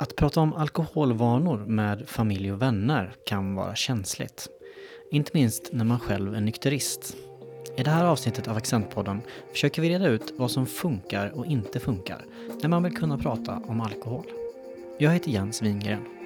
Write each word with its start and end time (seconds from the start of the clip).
Att 0.00 0.16
prata 0.16 0.40
om 0.40 0.54
alkoholvanor 0.54 1.58
med 1.58 2.08
familj 2.08 2.52
och 2.52 2.62
vänner 2.62 3.14
kan 3.24 3.54
vara 3.54 3.74
känsligt. 3.74 4.48
Inte 5.10 5.30
minst 5.34 5.70
när 5.72 5.84
man 5.84 6.00
själv 6.00 6.34
är 6.34 6.40
nykterist. 6.40 7.16
I 7.76 7.82
det 7.82 7.90
här 7.90 8.04
avsnittet 8.04 8.48
av 8.48 8.56
Accentpodden 8.56 9.20
försöker 9.52 9.82
vi 9.82 9.88
reda 9.88 10.08
ut 10.08 10.34
vad 10.36 10.50
som 10.50 10.66
funkar 10.66 11.30
och 11.38 11.46
inte 11.46 11.80
funkar 11.80 12.24
när 12.62 12.68
man 12.68 12.82
vill 12.82 12.96
kunna 12.96 13.18
prata 13.18 13.62
om 13.66 13.80
alkohol. 13.80 14.26
Jag 14.98 15.10
heter 15.10 15.30
Jens 15.30 15.62
Wingren. 15.62 16.19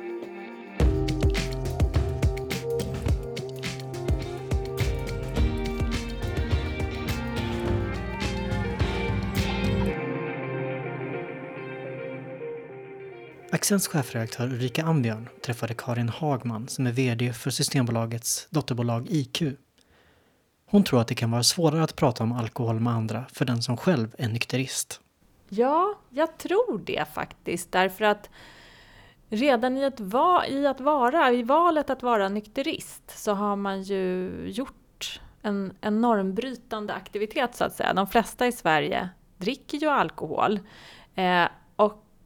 Accents 13.65 13.89
chefredaktör 13.89 14.47
Ulrika 14.47 14.85
Ambjörn 14.85 15.29
träffade 15.41 15.75
Karin 15.75 16.09
Hagman 16.09 16.69
som 16.69 16.87
är 16.87 16.93
VD 16.93 17.33
för 17.33 17.51
Systembolagets 17.51 18.49
dotterbolag 18.51 19.07
IQ. 19.11 19.43
Hon 20.67 20.85
tror 20.85 21.01
att 21.01 21.09
det 21.09 21.15
kan 21.15 21.31
vara 21.31 21.43
svårare 21.43 21.83
att 21.83 21.97
prata 21.97 22.25
om 22.25 22.33
alkohol 22.33 22.81
med 22.81 22.93
andra 22.93 23.25
för 23.33 23.45
den 23.45 23.63
som 23.63 23.77
själv 23.77 24.15
är 24.19 24.29
nykterist. 24.29 25.01
Ja, 25.49 25.95
jag 26.11 26.39
tror 26.39 26.83
det 26.85 27.05
faktiskt, 27.15 27.73
därför 27.73 28.05
att 28.05 28.31
redan 29.29 29.77
i, 29.77 29.83
ett 29.83 30.01
va 30.01 30.47
i 30.47 30.67
att 30.67 30.81
vara, 30.81 31.33
i 31.33 31.43
valet 31.43 31.91
att 31.91 32.03
vara 32.03 32.29
nykterist, 32.29 33.19
så 33.19 33.33
har 33.33 33.57
man 33.57 33.83
ju 33.83 34.31
gjort 34.47 35.21
en, 35.43 35.77
en 35.81 36.01
normbrytande 36.01 36.93
aktivitet 36.93 37.55
så 37.55 37.65
att 37.65 37.75
säga. 37.75 37.95
De 37.95 38.07
flesta 38.07 38.47
i 38.47 38.53
Sverige 38.53 39.09
dricker 39.37 39.79
ju 39.79 39.89
alkohol. 39.89 40.61
Eh, 41.15 41.47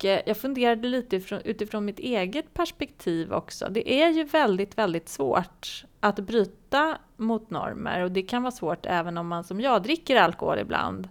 jag 0.05 0.37
funderade 0.37 0.89
lite 0.89 1.17
utifrån, 1.17 1.41
utifrån 1.45 1.85
mitt 1.85 1.99
eget 1.99 2.55
perspektiv 2.55 3.33
också. 3.33 3.69
Det 3.71 4.03
är 4.03 4.11
ju 4.11 4.25
väldigt, 4.25 4.79
väldigt 4.79 5.09
svårt 5.09 5.85
att 6.01 6.19
bryta 6.19 6.99
mot 7.17 7.51
normer 7.51 8.03
och 8.03 8.13
det 8.13 8.23
kan 8.23 8.43
vara 8.43 8.51
svårt 8.53 8.87
även 8.87 9.19
om 9.19 9.29
man 9.29 9.45
som 9.45 9.61
jag 9.61 9.83
dricker 9.83 10.17
alkohol 10.17 10.59
ibland. 10.59 11.09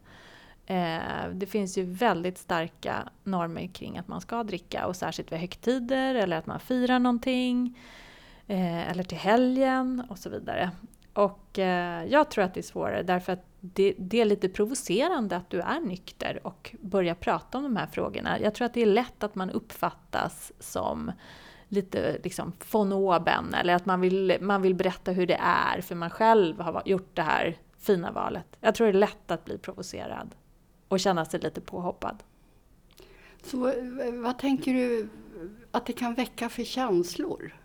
Eh, 0.65 1.29
det 1.33 1.45
finns 1.45 1.77
ju 1.77 1.83
väldigt 1.83 2.37
starka 2.37 3.09
normer 3.23 3.67
kring 3.67 3.97
att 3.97 4.07
man 4.07 4.21
ska 4.21 4.43
dricka 4.43 4.87
och 4.87 4.95
särskilt 4.95 5.31
vid 5.31 5.39
högtider 5.39 6.15
eller 6.15 6.37
att 6.37 6.45
man 6.45 6.59
firar 6.59 6.99
någonting 6.99 7.79
eh, 8.47 8.91
eller 8.91 9.03
till 9.03 9.17
helgen 9.17 10.03
och 10.09 10.17
så 10.17 10.29
vidare. 10.29 10.71
Och 11.17 11.57
jag 12.07 12.29
tror 12.29 12.43
att 12.43 12.53
det 12.53 12.59
är 12.59 12.61
svårare 12.61 13.03
därför 13.03 13.33
att 13.33 13.45
det, 13.59 13.93
det, 13.97 14.21
är 14.21 14.25
lite 14.25 14.49
provocerande 14.49 15.35
att 15.35 15.49
du 15.49 15.61
är 15.61 15.79
nykter 15.79 16.39
och 16.43 16.75
börjar 16.81 17.15
prata 17.15 17.57
om 17.57 17.63
de 17.63 17.75
här 17.75 17.87
frågorna. 17.87 18.39
Jag 18.39 18.55
tror 18.55 18.65
att 18.65 18.73
det 18.73 18.81
är 18.81 18.85
lätt 18.85 19.23
att 19.23 19.35
man 19.35 19.49
uppfattas 19.49 20.51
som 20.59 21.11
lite 21.67 22.19
liksom 22.23 22.53
von 22.71 22.93
oben 22.93 23.53
eller 23.53 23.75
att 23.75 23.85
man 23.85 24.01
vill, 24.01 24.37
man 24.41 24.61
vill 24.61 24.75
berätta 24.75 25.11
hur 25.11 25.27
det 25.27 25.39
är 25.41 25.81
för 25.81 25.95
man 25.95 26.09
själv 26.09 26.59
har 26.59 26.83
gjort 26.85 27.15
det 27.15 27.21
här 27.21 27.57
fina 27.77 28.11
valet. 28.11 28.57
Jag 28.59 28.75
tror 28.75 28.87
det 28.87 28.91
är 28.91 28.99
lätt 28.99 29.31
att 29.31 29.45
bli 29.45 29.57
provocerad 29.57 30.35
och 30.87 30.99
känna 30.99 31.25
sig 31.25 31.39
lite 31.39 31.61
påhoppad. 31.61 32.23
Så 33.43 33.73
vad 34.13 34.39
tänker 34.39 34.73
du 34.73 35.09
att 35.71 35.85
det 35.85 35.93
kan 35.93 36.13
väcka 36.13 36.49
för 36.49 36.63
känslor? 36.63 37.55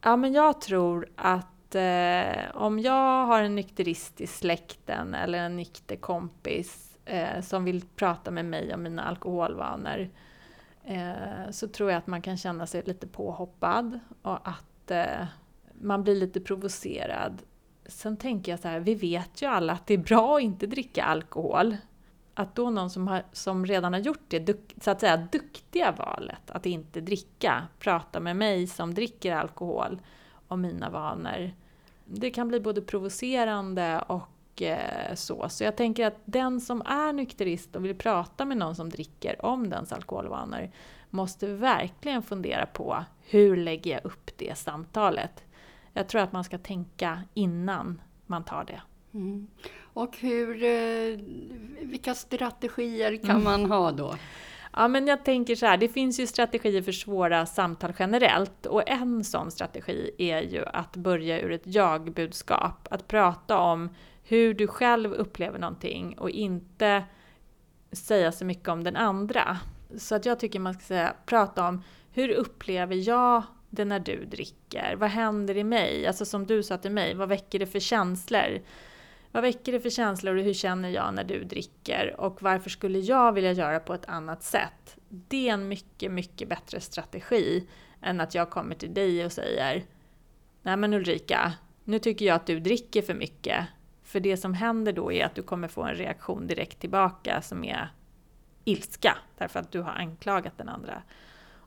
Ja, 0.00 0.16
men 0.16 0.32
jag 0.32 0.60
tror 0.60 1.08
att 1.16 1.53
eh, 1.74 2.56
om 2.56 2.78
jag 2.78 3.26
har 3.26 3.42
en 3.42 3.54
nykterist 3.54 4.20
i 4.20 4.26
släkten 4.26 5.14
eller 5.14 5.38
en 5.38 5.56
nykter 5.56 5.96
kompis 5.96 6.98
eh, 7.04 7.40
som 7.40 7.64
vill 7.64 7.84
prata 7.96 8.30
med 8.30 8.44
mig 8.44 8.74
om 8.74 8.82
mina 8.82 9.02
alkoholvanor 9.02 10.10
eh, 10.84 11.50
så 11.50 11.68
tror 11.68 11.90
jag 11.90 11.98
att 11.98 12.06
man 12.06 12.22
kan 12.22 12.36
känna 12.36 12.66
sig 12.66 12.82
lite 12.86 13.06
påhoppad 13.06 14.00
och 14.22 14.48
att 14.48 14.90
eh, 14.90 15.26
man 15.80 16.02
blir 16.02 16.14
lite 16.14 16.40
provocerad. 16.40 17.42
Sen 17.86 18.16
tänker 18.16 18.52
jag 18.52 18.60
så 18.60 18.68
här, 18.68 18.80
vi 18.80 18.94
vet 18.94 19.42
ju 19.42 19.46
alla 19.46 19.72
att 19.72 19.86
det 19.86 19.94
är 19.94 19.98
bra 19.98 20.36
att 20.36 20.42
inte 20.42 20.66
dricka 20.66 21.04
alkohol. 21.04 21.76
Att 22.34 22.54
då 22.54 22.70
någon 22.70 22.90
som, 22.90 23.08
har, 23.08 23.22
som 23.32 23.66
redan 23.66 23.92
har 23.92 24.00
gjort 24.00 24.24
det 24.28 24.38
duk, 24.38 24.74
så 24.80 24.90
att 24.90 25.00
säga 25.00 25.16
duktiga 25.16 25.92
valet 25.92 26.50
att 26.50 26.66
inte 26.66 27.00
dricka, 27.00 27.68
prata 27.78 28.20
med 28.20 28.36
mig 28.36 28.66
som 28.66 28.94
dricker 28.94 29.36
alkohol 29.36 30.00
om 30.48 30.60
mina 30.60 30.90
vanor 30.90 31.52
det 32.04 32.30
kan 32.30 32.48
bli 32.48 32.60
både 32.60 32.82
provocerande 32.82 34.04
och 34.06 34.62
eh, 34.62 35.14
så. 35.14 35.48
Så 35.48 35.64
jag 35.64 35.76
tänker 35.76 36.06
att 36.06 36.20
den 36.24 36.60
som 36.60 36.82
är 36.86 37.12
nykterist 37.12 37.76
och 37.76 37.84
vill 37.84 37.94
prata 37.94 38.44
med 38.44 38.56
någon 38.56 38.76
som 38.76 38.90
dricker 38.90 39.44
om 39.44 39.70
dens 39.70 39.92
alkoholvanor 39.92 40.70
måste 41.10 41.46
verkligen 41.46 42.22
fundera 42.22 42.66
på 42.66 43.04
hur 43.26 43.56
lägger 43.56 43.90
jag 43.90 44.04
upp 44.04 44.30
det 44.36 44.58
samtalet? 44.58 45.44
Jag 45.92 46.08
tror 46.08 46.20
att 46.20 46.32
man 46.32 46.44
ska 46.44 46.58
tänka 46.58 47.22
innan 47.34 48.00
man 48.26 48.44
tar 48.44 48.64
det. 48.64 48.82
Mm. 49.14 49.46
Och 49.80 50.16
hur, 50.18 50.62
eh, 50.62 51.18
vilka 51.80 52.14
strategier 52.14 53.16
kan 53.16 53.30
mm. 53.30 53.44
man 53.44 53.70
ha 53.70 53.92
då? 53.92 54.14
Ja, 54.76 54.88
men 54.88 55.06
jag 55.06 55.24
tänker 55.24 55.56
så 55.56 55.66
här, 55.66 55.76
det 55.76 55.88
finns 55.88 56.20
ju 56.20 56.26
strategier 56.26 56.82
för 56.82 56.92
svåra 56.92 57.46
samtal 57.46 57.92
generellt 57.98 58.66
och 58.66 58.88
en 58.88 59.24
sån 59.24 59.50
strategi 59.50 60.10
är 60.18 60.40
ju 60.40 60.64
att 60.66 60.96
börja 60.96 61.40
ur 61.40 61.52
ett 61.52 61.66
jag-budskap. 61.66 62.88
Att 62.90 63.08
prata 63.08 63.58
om 63.58 63.88
hur 64.24 64.54
du 64.54 64.66
själv 64.66 65.12
upplever 65.12 65.58
någonting 65.58 66.18
och 66.18 66.30
inte 66.30 67.04
säga 67.92 68.32
så 68.32 68.44
mycket 68.44 68.68
om 68.68 68.84
den 68.84 68.96
andra. 68.96 69.58
Så 69.98 70.14
att 70.14 70.26
jag 70.26 70.40
tycker 70.40 70.60
man 70.60 70.74
ska 70.74 70.82
säga, 70.82 71.14
prata 71.26 71.68
om 71.68 71.82
hur 72.12 72.30
upplever 72.30 73.08
jag 73.08 73.42
det 73.70 73.84
när 73.84 74.00
du 74.00 74.24
dricker? 74.24 74.96
Vad 74.96 75.10
händer 75.10 75.56
i 75.56 75.64
mig? 75.64 76.06
Alltså 76.06 76.24
som 76.24 76.46
du 76.46 76.62
sa 76.62 76.76
till 76.76 76.90
mig, 76.90 77.14
vad 77.14 77.28
väcker 77.28 77.58
det 77.58 77.66
för 77.66 77.80
känslor? 77.80 78.60
Vad 79.34 79.42
väcker 79.42 79.72
det 79.72 79.80
för 79.80 79.90
känslor 79.90 80.36
och 80.36 80.44
hur 80.44 80.54
känner 80.54 80.88
jag 80.88 81.14
när 81.14 81.24
du 81.24 81.44
dricker? 81.44 82.20
Och 82.20 82.42
varför 82.42 82.70
skulle 82.70 82.98
jag 82.98 83.32
vilja 83.32 83.52
göra 83.52 83.80
på 83.80 83.94
ett 83.94 84.08
annat 84.08 84.42
sätt? 84.42 84.96
Det 85.08 85.48
är 85.48 85.54
en 85.54 85.68
mycket, 85.68 86.12
mycket 86.12 86.48
bättre 86.48 86.80
strategi 86.80 87.68
än 88.02 88.20
att 88.20 88.34
jag 88.34 88.50
kommer 88.50 88.74
till 88.74 88.94
dig 88.94 89.24
och 89.24 89.32
säger 89.32 89.84
Nej 90.62 90.76
men 90.76 90.94
Ulrika, 90.94 91.52
nu 91.84 91.98
tycker 91.98 92.24
jag 92.24 92.34
att 92.34 92.46
du 92.46 92.60
dricker 92.60 93.02
för 93.02 93.14
mycket. 93.14 93.66
För 94.02 94.20
det 94.20 94.36
som 94.36 94.54
händer 94.54 94.92
då 94.92 95.12
är 95.12 95.24
att 95.24 95.34
du 95.34 95.42
kommer 95.42 95.68
få 95.68 95.82
en 95.82 95.94
reaktion 95.94 96.46
direkt 96.46 96.80
tillbaka 96.80 97.42
som 97.42 97.64
är 97.64 97.92
ilska, 98.64 99.16
därför 99.38 99.60
att 99.60 99.72
du 99.72 99.80
har 99.80 99.92
anklagat 99.92 100.58
den 100.58 100.68
andra. 100.68 101.02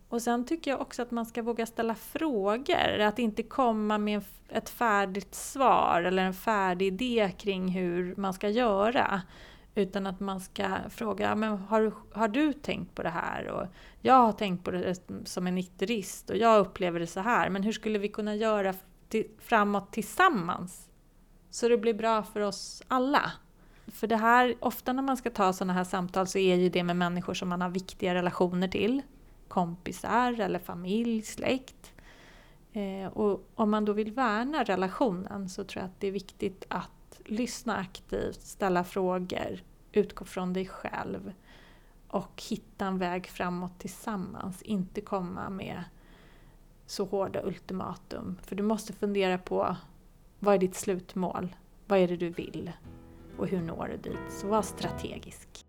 Och 0.09 0.21
sen 0.21 0.45
tycker 0.45 0.71
jag 0.71 0.81
också 0.81 1.01
att 1.01 1.11
man 1.11 1.25
ska 1.25 1.41
våga 1.41 1.65
ställa 1.65 1.95
frågor, 1.95 2.99
att 2.99 3.19
inte 3.19 3.43
komma 3.43 3.97
med 3.97 4.21
ett 4.49 4.69
färdigt 4.69 5.35
svar 5.35 6.01
eller 6.01 6.23
en 6.23 6.33
färdig 6.33 6.87
idé 6.87 7.31
kring 7.37 7.67
hur 7.67 8.15
man 8.15 8.33
ska 8.33 8.49
göra. 8.49 9.21
Utan 9.75 10.07
att 10.07 10.19
man 10.19 10.39
ska 10.39 10.77
fråga, 10.89 11.35
men 11.35 11.57
har, 11.57 11.91
har 12.11 12.27
du 12.27 12.53
tänkt 12.53 12.95
på 12.95 13.03
det 13.03 13.09
här? 13.09 13.47
Och 13.47 13.67
jag 14.01 14.13
har 14.13 14.31
tänkt 14.31 14.63
på 14.63 14.71
det 14.71 14.95
som 15.25 15.47
en 15.47 15.55
nykterist 15.55 16.29
och 16.29 16.37
jag 16.37 16.59
upplever 16.59 16.99
det 16.99 17.07
så 17.07 17.19
här, 17.19 17.49
men 17.49 17.63
hur 17.63 17.71
skulle 17.71 17.99
vi 17.99 18.07
kunna 18.07 18.35
göra 18.35 18.73
till, 19.09 19.27
framåt 19.39 19.91
tillsammans? 19.91 20.89
Så 21.49 21.69
det 21.69 21.77
blir 21.77 21.93
bra 21.93 22.23
för 22.23 22.39
oss 22.39 22.83
alla. 22.87 23.31
För 23.87 24.07
det 24.07 24.17
här, 24.17 24.55
ofta 24.59 24.93
när 24.93 25.03
man 25.03 25.17
ska 25.17 25.29
ta 25.29 25.53
sådana 25.53 25.73
här 25.73 25.83
samtal 25.83 26.27
så 26.27 26.37
är 26.37 26.55
ju 26.55 26.69
det 26.69 26.83
med 26.83 26.95
människor 26.95 27.33
som 27.33 27.49
man 27.49 27.61
har 27.61 27.69
viktiga 27.69 28.13
relationer 28.13 28.67
till 28.67 29.01
kompisar 29.47 30.39
eller 30.39 30.59
familj, 30.59 31.21
släkt. 31.21 31.93
Eh, 32.73 33.07
och 33.07 33.49
om 33.55 33.71
man 33.71 33.85
då 33.85 33.93
vill 33.93 34.11
värna 34.11 34.63
relationen 34.63 35.49
så 35.49 35.63
tror 35.63 35.81
jag 35.81 35.89
att 35.89 35.99
det 35.99 36.07
är 36.07 36.11
viktigt 36.11 36.65
att 36.67 37.21
lyssna 37.25 37.77
aktivt, 37.77 38.41
ställa 38.41 38.83
frågor, 38.83 39.63
utgå 39.91 40.25
från 40.25 40.53
dig 40.53 40.65
själv 40.65 41.33
och 42.07 42.43
hitta 42.49 42.85
en 42.85 42.97
väg 42.97 43.27
framåt 43.27 43.79
tillsammans. 43.79 44.61
Inte 44.61 45.01
komma 45.01 45.49
med 45.49 45.83
så 46.85 47.05
hårda 47.05 47.43
ultimatum. 47.43 48.37
För 48.43 48.55
du 48.55 48.63
måste 48.63 48.93
fundera 48.93 49.37
på 49.37 49.75
vad 50.39 50.55
är 50.55 50.59
ditt 50.59 50.75
slutmål? 50.75 51.55
Vad 51.87 51.99
är 51.99 52.07
det 52.07 52.17
du 52.17 52.29
vill? 52.29 52.71
Och 53.37 53.47
hur 53.47 53.61
når 53.61 53.87
du 53.87 54.09
dit? 54.09 54.31
Så 54.31 54.47
var 54.47 54.61
strategisk. 54.61 55.66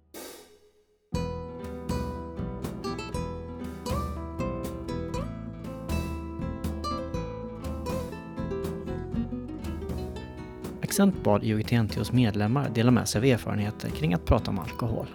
Accent 10.88 11.24
bad 11.24 11.44
IOGT-NTOs 11.44 12.12
medlemmar 12.12 12.68
dela 12.68 12.90
med 12.90 13.08
sig 13.08 13.18
av 13.18 13.24
erfarenheter 13.24 13.88
kring 13.90 14.14
att 14.14 14.24
prata 14.24 14.50
om 14.50 14.58
alkohol. 14.58 15.06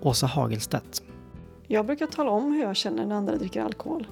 Åsa 0.00 0.26
Hagelstedt. 0.26 1.02
Jag 1.66 1.86
brukar 1.86 2.06
tala 2.06 2.30
om 2.30 2.52
hur 2.52 2.62
jag 2.62 2.76
känner 2.76 3.06
när 3.06 3.16
andra 3.16 3.36
dricker 3.36 3.62
alkohol. 3.62 4.06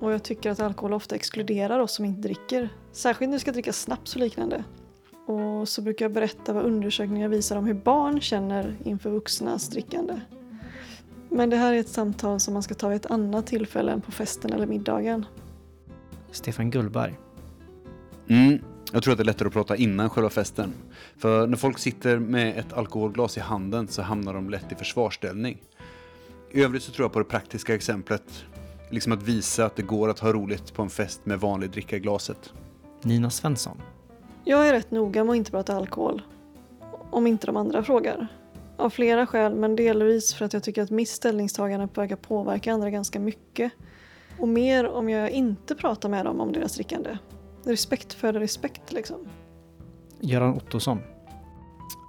Och 0.00 0.12
jag 0.12 0.22
tycker 0.22 0.50
att 0.50 0.60
alkohol 0.60 0.92
ofta 0.92 1.14
exkluderar 1.14 1.78
oss 1.78 1.94
som 1.94 2.04
inte 2.04 2.20
dricker. 2.28 2.68
Särskilt 2.92 3.28
när 3.28 3.36
vi 3.36 3.40
ska 3.40 3.52
dricka 3.52 3.72
snaps 3.72 4.14
och 4.14 4.20
liknande. 4.20 4.64
Och 5.26 5.68
så 5.68 5.82
brukar 5.82 6.04
jag 6.04 6.12
berätta 6.12 6.52
vad 6.52 6.64
undersökningar 6.64 7.28
visar 7.28 7.56
om 7.56 7.66
hur 7.66 7.74
barn 7.74 8.20
känner 8.20 8.76
inför 8.84 9.10
vuxnas 9.10 9.68
drickande. 9.68 10.20
Men 11.28 11.50
det 11.50 11.56
här 11.56 11.72
är 11.72 11.78
ett 11.78 11.88
samtal 11.88 12.40
som 12.40 12.54
man 12.54 12.62
ska 12.62 12.74
ta 12.74 12.88
vid 12.88 12.96
ett 12.96 13.10
annat 13.10 13.46
tillfälle 13.46 13.92
än 13.92 14.00
på 14.00 14.12
festen 14.12 14.52
eller 14.52 14.66
middagen. 14.66 15.26
Stefan 16.30 16.70
Gullberg. 16.70 17.18
Mm, 18.28 18.58
jag 18.92 19.02
tror 19.02 19.12
att 19.12 19.18
det 19.18 19.22
är 19.22 19.26
lättare 19.26 19.46
att 19.48 19.54
prata 19.54 19.76
innan 19.76 20.10
själva 20.10 20.30
festen. 20.30 20.72
För 21.16 21.46
när 21.46 21.56
folk 21.56 21.78
sitter 21.78 22.18
med 22.18 22.58
ett 22.58 22.72
alkoholglas 22.72 23.36
i 23.36 23.40
handen 23.40 23.88
så 23.88 24.02
hamnar 24.02 24.34
de 24.34 24.50
lätt 24.50 24.72
i 24.72 24.74
försvarsställning. 24.74 25.62
I 26.52 26.62
övrigt 26.62 26.82
så 26.82 26.92
tror 26.92 27.04
jag 27.04 27.12
på 27.12 27.18
det 27.18 27.24
praktiska 27.24 27.74
exemplet. 27.74 28.44
Liksom 28.90 29.12
att 29.12 29.22
visa 29.22 29.64
att 29.66 29.76
det 29.76 29.82
går 29.82 30.08
att 30.08 30.18
ha 30.18 30.32
roligt 30.32 30.74
på 30.74 30.82
en 30.82 30.90
fest 30.90 31.20
med 31.26 31.40
vanlig 31.40 31.70
dricka 31.70 31.96
i 31.96 32.00
glaset. 32.00 32.52
Nina 33.02 33.30
Svensson. 33.30 33.82
Jag 34.44 34.68
är 34.68 34.72
rätt 34.72 34.90
noga 34.90 35.24
med 35.24 35.32
att 35.32 35.36
inte 35.36 35.50
prata 35.50 35.76
alkohol. 35.76 36.22
Om 37.10 37.26
inte 37.26 37.46
de 37.46 37.56
andra 37.56 37.82
frågar. 37.82 38.28
Av 38.76 38.90
flera 38.90 39.26
skäl, 39.26 39.54
men 39.54 39.76
delvis 39.76 40.34
för 40.34 40.44
att 40.44 40.52
jag 40.52 40.62
tycker 40.62 40.82
att 40.82 40.90
mitt 40.90 41.08
ställningstagande 41.08 41.88
verkar 41.94 42.16
påverka 42.16 42.72
andra 42.72 42.90
ganska 42.90 43.20
mycket. 43.20 43.72
Och 44.38 44.48
mer 44.48 44.88
om 44.88 45.08
jag 45.08 45.30
inte 45.30 45.74
pratar 45.74 46.08
med 46.08 46.24
dem 46.24 46.40
om 46.40 46.52
deras 46.52 46.74
drickande. 46.74 47.18
Respekt 47.66 48.12
föder 48.12 48.40
respekt 48.40 48.92
liksom. 48.92 49.28
Göran 50.20 50.54
Ottosson. 50.54 50.98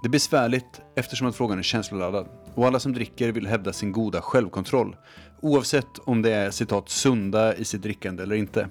Det 0.02 0.08
är 0.08 0.10
besvärligt 0.10 0.80
eftersom 0.94 1.26
att 1.26 1.36
frågan 1.36 1.58
är 1.58 1.62
känsloladdad 1.62 2.28
och 2.54 2.66
alla 2.66 2.80
som 2.80 2.92
dricker 2.92 3.32
vill 3.32 3.46
hävda 3.46 3.72
sin 3.72 3.92
goda 3.92 4.20
självkontroll 4.20 4.96
oavsett 5.40 5.98
om 6.04 6.22
det 6.22 6.30
är 6.30 6.50
citat 6.50 6.88
sunda 6.88 7.56
i 7.56 7.64
sitt 7.64 7.82
drickande 7.82 8.22
eller 8.22 8.36
inte. 8.36 8.68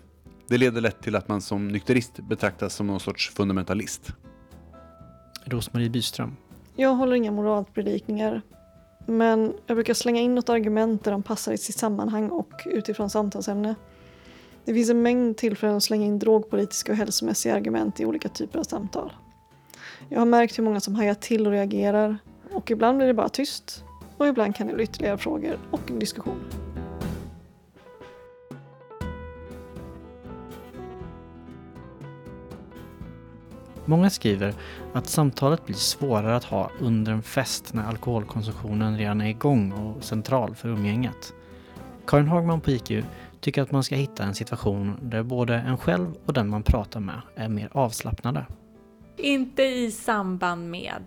Det 0.47 0.57
leder 0.57 0.81
lätt 0.81 1.01
till 1.01 1.15
att 1.15 1.27
man 1.27 1.41
som 1.41 1.67
nykterist 1.67 2.19
betraktas 2.19 2.73
som 2.73 2.87
någon 2.87 2.99
sorts 2.99 3.29
fundamentalist. 3.29 4.11
Rosmarie 5.45 5.89
Byström. 5.89 6.35
Jag 6.75 6.95
håller 6.95 7.15
inga 7.15 7.31
moralpredikningar. 7.31 8.41
Men 9.05 9.53
jag 9.65 9.77
brukar 9.77 9.93
slänga 9.93 10.21
in 10.21 10.35
något 10.35 10.49
argument 10.49 11.03
där 11.03 11.11
de 11.11 11.23
passar 11.23 11.53
i 11.53 11.57
sitt 11.57 11.77
sammanhang 11.77 12.29
och 12.29 12.63
utifrån 12.65 13.09
samtalsämne. 13.09 13.75
Det 14.67 14.73
finns 14.73 14.89
en 14.89 15.01
mängd 15.01 15.37
tillfällen 15.37 15.77
att 15.77 15.83
slänga 15.83 16.05
in 16.05 16.19
drogpolitiska 16.19 16.91
och 16.91 16.97
hälsomässiga 16.97 17.55
argument 17.55 17.99
i 17.99 18.05
olika 18.05 18.29
typer 18.29 18.59
av 18.59 18.63
samtal. 18.63 19.13
Jag 20.09 20.19
har 20.19 20.25
märkt 20.25 20.57
hur 20.57 20.63
många 20.63 20.79
som 20.79 20.95
hajar 20.95 21.13
till 21.13 21.47
och 21.47 21.51
reagerar 21.51 22.17
och 22.51 22.71
ibland 22.71 22.97
blir 22.97 23.07
det 23.07 23.13
bara 23.13 23.29
tyst 23.29 23.83
och 24.17 24.27
ibland 24.27 24.55
kan 24.55 24.67
det 24.67 24.73
bli 24.73 24.83
ytterligare 24.83 25.17
frågor 25.17 25.59
och 25.71 25.91
en 25.91 25.99
diskussion. 25.99 26.39
Många 33.85 34.09
skriver 34.09 34.53
att 34.93 35.07
samtalet 35.07 35.65
blir 35.65 35.75
svårare 35.75 36.35
att 36.35 36.43
ha 36.43 36.71
under 36.79 37.11
en 37.11 37.23
fest 37.23 37.73
när 37.73 37.83
alkoholkonsumtionen 37.83 38.97
redan 38.97 39.21
är 39.21 39.29
igång 39.29 39.71
och 39.71 40.03
central 40.03 40.55
för 40.55 40.69
umgänget. 40.69 41.33
Karin 42.07 42.27
Hagman 42.27 42.61
på 42.61 42.71
IQ 42.71 43.05
tycker 43.47 43.61
att 43.61 43.71
man 43.71 43.83
ska 43.83 43.95
hitta 43.95 44.23
en 44.23 44.35
situation 44.35 44.97
där 45.01 45.23
både 45.23 45.55
en 45.55 45.77
själv 45.77 46.15
och 46.25 46.33
den 46.33 46.49
man 46.49 46.63
pratar 46.63 46.99
med 46.99 47.21
är 47.35 47.49
mer 47.49 47.69
avslappnade. 47.71 48.45
Inte 49.17 49.63
i 49.63 49.91
samband 49.91 50.69
med 50.69 51.03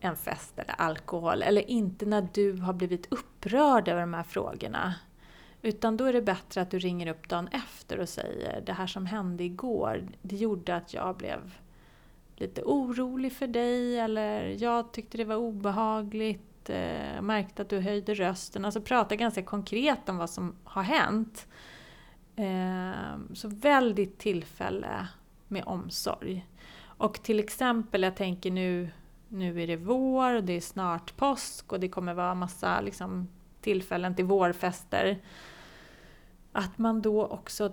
en 0.00 0.16
fest 0.16 0.58
eller 0.58 0.74
alkohol, 0.80 1.42
eller 1.42 1.70
inte 1.70 2.06
när 2.06 2.28
du 2.32 2.52
har 2.52 2.72
blivit 2.72 3.12
upprörd 3.12 3.88
över 3.88 4.00
de 4.00 4.14
här 4.14 4.22
frågorna. 4.22 4.94
Utan 5.62 5.96
då 5.96 6.04
är 6.04 6.12
det 6.12 6.22
bättre 6.22 6.60
att 6.60 6.70
du 6.70 6.78
ringer 6.78 7.06
upp 7.06 7.28
dagen 7.28 7.48
efter 7.48 7.98
och 7.98 8.08
säger 8.08 8.62
det 8.66 8.72
här 8.72 8.86
som 8.86 9.06
hände 9.06 9.44
igår, 9.44 10.08
det 10.22 10.36
gjorde 10.36 10.76
att 10.76 10.94
jag 10.94 11.16
blev 11.16 11.54
lite 12.36 12.62
orolig 12.62 13.32
för 13.32 13.46
dig 13.46 13.98
eller 13.98 14.56
jag 14.62 14.92
tyckte 14.92 15.16
det 15.16 15.24
var 15.24 15.36
obehagligt, 15.36 16.70
eh, 16.70 17.22
märkte 17.22 17.62
att 17.62 17.68
du 17.68 17.80
höjde 17.80 18.14
rösten. 18.14 18.64
Alltså 18.64 18.80
prata 18.80 19.16
ganska 19.16 19.42
konkret 19.42 20.08
om 20.08 20.16
vad 20.16 20.30
som 20.30 20.56
har 20.64 20.82
hänt. 20.82 21.46
Ehm, 22.42 23.34
så 23.34 23.48
väldigt 23.48 24.18
tillfälle 24.18 25.08
med 25.48 25.64
omsorg. 25.66 26.46
Och 26.82 27.22
till 27.22 27.38
exempel, 27.38 28.02
jag 28.02 28.16
tänker 28.16 28.50
nu, 28.50 28.90
nu 29.28 29.62
är 29.62 29.66
det 29.66 29.76
vår 29.76 30.34
och 30.34 30.44
det 30.44 30.52
är 30.52 30.60
snart 30.60 31.16
påsk 31.16 31.72
och 31.72 31.80
det 31.80 31.88
kommer 31.88 32.14
vara 32.14 32.34
massa 32.34 32.80
liksom, 32.80 33.28
tillfällen 33.60 34.16
till 34.16 34.24
vårfester. 34.24 35.18
Att 36.52 36.78
man 36.78 37.02
då 37.02 37.26
också 37.26 37.72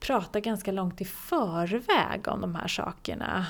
pratar 0.00 0.40
ganska 0.40 0.72
långt 0.72 1.00
i 1.00 1.04
förväg 1.04 2.28
om 2.28 2.40
de 2.40 2.54
här 2.54 2.68
sakerna. 2.68 3.46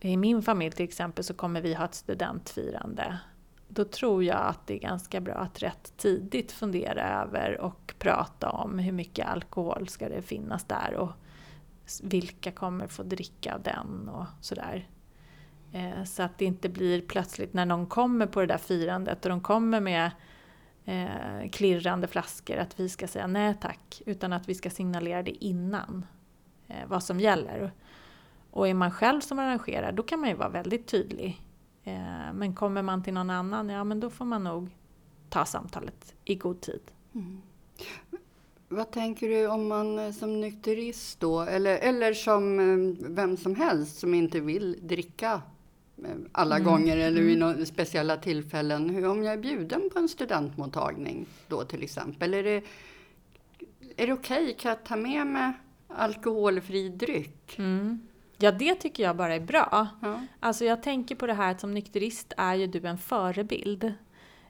I 0.00 0.16
min 0.16 0.42
familj 0.42 0.72
till 0.72 0.84
exempel 0.84 1.24
så 1.24 1.34
kommer 1.34 1.60
vi 1.60 1.74
ha 1.74 1.84
ett 1.84 1.94
studentfirande. 1.94 3.18
Då 3.72 3.84
tror 3.84 4.24
jag 4.24 4.46
att 4.46 4.66
det 4.66 4.74
är 4.74 4.78
ganska 4.78 5.20
bra 5.20 5.34
att 5.34 5.62
rätt 5.62 5.92
tidigt 5.96 6.52
fundera 6.52 7.22
över 7.22 7.60
och 7.60 7.94
prata 7.98 8.50
om 8.50 8.78
hur 8.78 8.92
mycket 8.92 9.26
alkohol 9.26 9.88
ska 9.88 10.08
det 10.08 10.22
finnas 10.22 10.64
där 10.64 10.94
och 10.94 11.10
vilka 12.02 12.52
kommer 12.52 12.86
få 12.86 13.02
dricka 13.02 13.54
av 13.54 13.62
den 13.62 14.08
och 14.08 14.26
sådär. 14.40 14.88
Eh, 15.72 16.04
så 16.04 16.22
att 16.22 16.38
det 16.38 16.44
inte 16.44 16.68
blir 16.68 17.00
plötsligt 17.00 17.52
när 17.52 17.66
någon 17.66 17.86
kommer 17.86 18.26
på 18.26 18.40
det 18.40 18.46
där 18.46 18.58
firandet 18.58 19.24
och 19.24 19.30
de 19.30 19.40
kommer 19.40 19.80
med 19.80 20.10
eh, 20.84 21.50
klirrande 21.52 22.06
flaskor 22.06 22.56
att 22.56 22.80
vi 22.80 22.88
ska 22.88 23.08
säga 23.08 23.26
nej 23.26 23.54
tack, 23.60 24.02
utan 24.06 24.32
att 24.32 24.48
vi 24.48 24.54
ska 24.54 24.70
signalera 24.70 25.22
det 25.22 25.44
innan 25.44 26.06
eh, 26.68 26.86
vad 26.86 27.04
som 27.04 27.20
gäller. 27.20 27.72
Och 28.50 28.68
är 28.68 28.74
man 28.74 28.90
själv 28.90 29.20
som 29.20 29.38
arrangerar, 29.38 29.92
då 29.92 30.02
kan 30.02 30.20
man 30.20 30.28
ju 30.28 30.34
vara 30.34 30.48
väldigt 30.48 30.86
tydlig. 30.86 31.42
Eh, 31.84 32.32
men 32.34 32.54
kommer 32.54 32.82
man 32.82 33.02
till 33.02 33.14
någon 33.14 33.30
annan, 33.30 33.68
ja 33.68 33.84
men 33.84 34.00
då 34.00 34.10
får 34.10 34.24
man 34.24 34.44
nog 34.44 34.68
ta 35.28 35.44
samtalet 35.44 36.14
i 36.24 36.34
god 36.34 36.60
tid. 36.60 36.80
Mm. 37.14 37.42
Vad 38.68 38.90
tänker 38.90 39.28
du 39.28 39.46
om 39.46 39.68
man 39.68 39.98
eh, 39.98 40.12
som 40.12 40.40
nykterist 40.40 41.20
då, 41.20 41.40
eller, 41.40 41.78
eller 41.78 42.14
som 42.14 42.60
eh, 42.60 43.08
vem 43.10 43.36
som 43.36 43.54
helst 43.54 43.98
som 43.98 44.14
inte 44.14 44.40
vill 44.40 44.78
dricka 44.82 45.42
alla 46.32 46.56
mm. 46.56 46.66
gånger 46.66 46.96
eller 46.96 47.22
vid 47.22 47.36
mm. 47.36 47.48
några 47.48 47.66
speciella 47.66 48.16
tillfällen. 48.16 48.90
Hur, 48.90 49.06
om 49.06 49.22
jag 49.22 49.34
är 49.34 49.38
bjuden 49.38 49.90
på 49.92 49.98
en 49.98 50.08
studentmottagning 50.08 51.26
då 51.48 51.64
till 51.64 51.82
exempel, 51.82 52.34
är 52.34 52.42
det, 52.42 52.62
är 53.96 54.06
det 54.06 54.12
okej? 54.12 54.42
Okay? 54.42 54.54
Kan 54.54 54.68
jag 54.68 54.84
ta 54.84 54.96
med 54.96 55.26
mig 55.26 55.52
alkoholfri 55.88 56.88
dryck? 56.88 57.58
Mm. 57.58 58.00
Ja, 58.42 58.52
det 58.52 58.74
tycker 58.74 59.02
jag 59.02 59.16
bara 59.16 59.34
är 59.34 59.40
bra. 59.40 59.88
Ja. 60.02 60.20
Alltså 60.40 60.64
jag 60.64 60.82
tänker 60.82 61.14
på 61.14 61.26
det 61.26 61.34
här 61.34 61.50
att 61.50 61.60
som 61.60 61.74
nykterist 61.74 62.32
är 62.36 62.54
ju 62.54 62.66
du 62.66 62.86
en 62.86 62.98
förebild. 62.98 63.92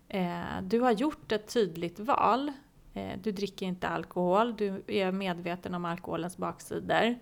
Eh, 0.09 0.63
du 0.63 0.81
har 0.81 0.93
gjort 0.93 1.33
ett 1.33 1.53
tydligt 1.53 1.99
val. 1.99 2.53
Eh, 2.95 3.19
du 3.23 3.33
dricker 3.33 3.67
inte 3.67 3.89
alkohol, 3.89 4.57
du 4.57 4.83
är 4.87 5.13
medveten 5.13 5.75
om 5.75 5.85
alkoholens 5.85 6.37
baksidor. 6.37 7.19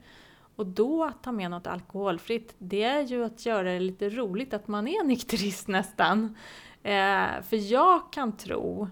Och 0.57 0.67
då 0.67 1.05
att 1.05 1.23
ta 1.23 1.33
med 1.33 1.51
något 1.51 1.67
alkoholfritt, 1.67 2.55
det 2.59 2.83
är 2.83 3.01
ju 3.03 3.25
att 3.25 3.47
göra 3.47 3.73
det 3.73 3.81
lite 3.81 4.09
roligt 4.09 4.55
att 4.55 4.69
man 4.69 4.89
är 4.89 5.05
nykterist 5.05 5.69
nästan. 5.69 6.37
Eh, 6.83 7.43
för 7.43 7.73
jag 7.73 8.13
kan 8.13 8.37
tro 8.37 8.89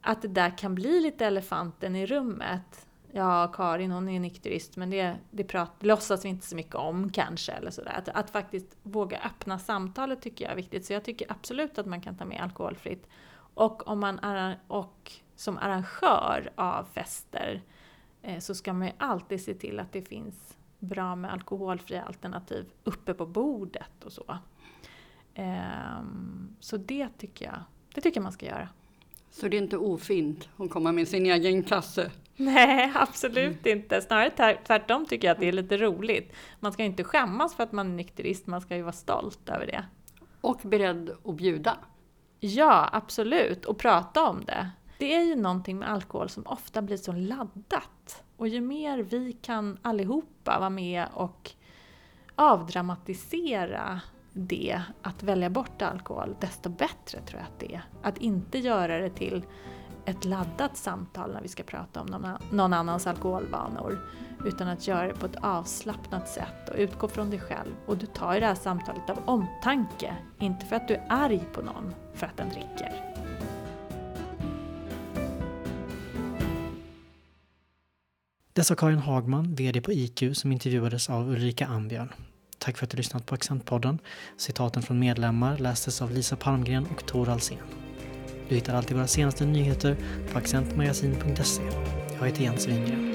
att 0.00 0.22
det 0.22 0.28
där 0.28 0.58
kan 0.58 0.74
bli 0.74 1.00
lite 1.00 1.26
elefanten 1.26 1.96
i 1.96 2.06
rummet 2.06 2.85
ja, 3.16 3.52
Karin 3.52 3.90
hon 3.90 4.08
är 4.08 4.20
nykterist 4.20 4.76
men 4.76 4.90
det, 4.90 5.16
det 5.30 5.44
prat, 5.44 5.70
låtsas 5.80 6.24
vi 6.24 6.28
inte 6.28 6.46
så 6.46 6.56
mycket 6.56 6.74
om 6.74 7.10
kanske. 7.10 7.52
Eller 7.52 7.70
sådär. 7.70 7.92
Att, 7.98 8.08
att 8.08 8.30
faktiskt 8.30 8.76
våga 8.82 9.18
öppna 9.18 9.58
samtalet 9.58 10.22
tycker 10.22 10.44
jag 10.44 10.52
är 10.52 10.56
viktigt. 10.56 10.84
Så 10.84 10.92
jag 10.92 11.04
tycker 11.04 11.32
absolut 11.32 11.78
att 11.78 11.86
man 11.86 12.00
kan 12.00 12.16
ta 12.16 12.24
med 12.24 12.40
alkoholfritt. 12.40 13.08
Och, 13.54 13.88
om 13.88 14.00
man 14.00 14.20
och 14.66 15.12
som 15.36 15.58
arrangör 15.58 16.50
av 16.54 16.84
fester 16.84 17.62
eh, 18.22 18.38
så 18.38 18.54
ska 18.54 18.72
man 18.72 18.86
ju 18.86 18.92
alltid 18.98 19.44
se 19.44 19.54
till 19.54 19.80
att 19.80 19.92
det 19.92 20.02
finns 20.02 20.56
bra 20.78 21.16
med 21.16 21.32
alkoholfria 21.32 22.02
alternativ 22.02 22.66
uppe 22.84 23.14
på 23.14 23.26
bordet 23.26 24.04
och 24.04 24.12
så. 24.12 24.38
Eh, 25.34 26.02
så 26.60 26.76
det 26.76 27.08
tycker 27.18 27.44
jag, 27.44 27.62
det 27.94 28.00
tycker 28.00 28.20
jag 28.20 28.22
man 28.22 28.32
ska 28.32 28.46
göra. 28.46 28.68
Så 29.40 29.48
det 29.48 29.56
är 29.56 29.62
inte 29.62 29.76
ofint 29.76 30.48
att 30.56 30.70
komma 30.70 30.92
med 30.92 31.08
sin 31.08 31.26
egen 31.26 31.62
kasse? 31.62 32.10
Nej, 32.36 32.92
absolut 32.94 33.66
inte. 33.66 34.00
Snarare 34.00 34.56
tvärtom 34.66 35.06
tycker 35.06 35.28
jag 35.28 35.34
att 35.34 35.40
det 35.40 35.48
är 35.48 35.52
lite 35.52 35.76
roligt. 35.76 36.32
Man 36.60 36.72
ska 36.72 36.84
inte 36.84 37.04
skämmas 37.04 37.54
för 37.54 37.62
att 37.62 37.72
man 37.72 37.90
är 37.90 37.94
nykterist, 37.94 38.46
man 38.46 38.60
ska 38.60 38.76
ju 38.76 38.82
vara 38.82 38.92
stolt 38.92 39.48
över 39.48 39.66
det. 39.66 39.84
Och 40.40 40.60
beredd 40.62 41.10
att 41.24 41.34
bjuda? 41.34 41.76
Ja, 42.40 42.88
absolut. 42.92 43.64
Och 43.64 43.78
prata 43.78 44.28
om 44.28 44.44
det. 44.44 44.70
Det 44.98 45.14
är 45.14 45.22
ju 45.22 45.36
någonting 45.36 45.78
med 45.78 45.90
alkohol 45.90 46.28
som 46.28 46.46
ofta 46.46 46.82
blir 46.82 46.96
så 46.96 47.12
laddat. 47.12 48.24
Och 48.36 48.48
ju 48.48 48.60
mer 48.60 48.98
vi 48.98 49.32
kan 49.32 49.78
allihopa 49.82 50.58
vara 50.58 50.70
med 50.70 51.06
och 51.12 51.50
avdramatisera 52.34 54.00
det, 54.36 54.82
att 55.02 55.22
välja 55.22 55.50
bort 55.50 55.82
alkohol, 55.82 56.36
desto 56.40 56.68
bättre 56.68 57.20
tror 57.20 57.40
jag 57.40 57.46
att 57.46 57.60
det 57.60 57.74
är. 57.74 57.82
Att 58.02 58.18
inte 58.18 58.58
göra 58.58 58.98
det 58.98 59.10
till 59.10 59.44
ett 60.04 60.24
laddat 60.24 60.76
samtal 60.76 61.32
när 61.32 61.42
vi 61.42 61.48
ska 61.48 61.62
prata 61.62 62.00
om 62.00 62.36
någon 62.50 62.72
annans 62.72 63.06
alkoholvanor. 63.06 63.98
Utan 64.44 64.68
att 64.68 64.88
göra 64.88 65.06
det 65.06 65.14
på 65.14 65.26
ett 65.26 65.36
avslappnat 65.40 66.28
sätt 66.28 66.68
och 66.68 66.74
utgå 66.78 67.08
från 67.08 67.30
dig 67.30 67.40
själv. 67.40 67.72
Och 67.86 67.96
du 67.96 68.06
tar 68.06 68.34
ju 68.34 68.40
det 68.40 68.46
här 68.46 68.54
samtalet 68.54 69.10
av 69.10 69.18
omtanke, 69.24 70.16
inte 70.38 70.66
för 70.66 70.76
att 70.76 70.88
du 70.88 70.94
är 70.94 71.06
arg 71.08 71.44
på 71.52 71.62
någon 71.62 71.94
för 72.14 72.26
att 72.26 72.36
den 72.36 72.48
dricker. 72.48 73.14
Det 78.52 78.64
sa 78.64 78.74
Karin 78.74 78.98
Hagman, 78.98 79.54
VD 79.54 79.80
på 79.80 79.92
IQ, 79.92 80.22
som 80.32 80.52
intervjuades 80.52 81.10
av 81.10 81.28
Ulrika 81.28 81.66
Ambjörn. 81.66 82.12
Tack 82.66 82.76
för 82.76 82.86
att 82.86 82.90
du 82.90 82.96
lyssnat 82.96 83.26
på 83.26 83.34
Accentpodden. 83.34 83.98
Citaten 84.36 84.82
från 84.82 84.98
medlemmar 84.98 85.58
lästes 85.58 86.02
av 86.02 86.10
Lisa 86.10 86.36
Palmgren 86.36 86.86
och 86.86 87.06
Tor 87.06 87.28
Alsen. 87.28 87.58
Du 88.48 88.54
hittar 88.54 88.74
alltid 88.74 88.96
våra 88.96 89.06
senaste 89.06 89.44
nyheter 89.44 89.96
på 90.32 90.38
accentmagasin.se. 90.38 91.62
Jag 92.18 92.26
heter 92.26 92.42
Jens 92.42 92.68
Wingren. 92.68 93.14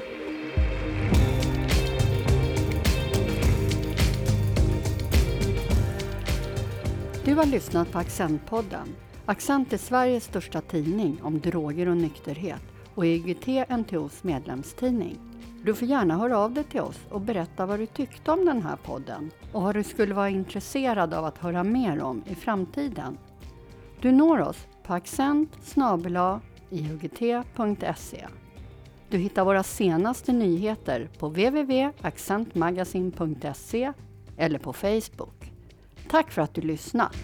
Du 7.24 7.34
har 7.34 7.46
lyssnat 7.46 7.92
på 7.92 7.98
Accentpodden. 7.98 8.88
Accent 9.26 9.72
är 9.72 9.78
Sveriges 9.78 10.24
största 10.24 10.60
tidning 10.60 11.22
om 11.22 11.40
droger 11.40 11.88
och 11.88 11.96
nykterhet 11.96 12.62
och 12.94 13.06
EGT 13.06 13.46
NTOs 13.70 14.22
medlemstidning. 14.22 15.31
Du 15.64 15.74
får 15.74 15.88
gärna 15.88 16.16
höra 16.16 16.38
av 16.38 16.52
dig 16.52 16.64
till 16.64 16.80
oss 16.80 17.00
och 17.10 17.20
berätta 17.20 17.66
vad 17.66 17.78
du 17.78 17.86
tyckte 17.86 18.30
om 18.30 18.44
den 18.44 18.62
här 18.62 18.76
podden 18.76 19.30
och 19.52 19.62
vad 19.62 19.74
du 19.74 19.82
skulle 19.82 20.14
vara 20.14 20.30
intresserad 20.30 21.14
av 21.14 21.24
att 21.24 21.38
höra 21.38 21.64
mer 21.64 22.02
om 22.02 22.22
i 22.26 22.34
framtiden. 22.34 23.18
Du 24.00 24.12
når 24.12 24.40
oss 24.40 24.66
på 24.82 24.94
accent 24.94 25.76
iugt.se. 26.70 28.26
Du 29.08 29.18
hittar 29.18 29.44
våra 29.44 29.62
senaste 29.62 30.32
nyheter 30.32 31.08
på 31.18 31.28
www.accentmagasin.se 31.28 33.92
eller 34.36 34.58
på 34.58 34.72
Facebook. 34.72 35.52
Tack 36.10 36.30
för 36.30 36.42
att 36.42 36.54
du 36.54 36.60
lyssnat! 36.60 37.16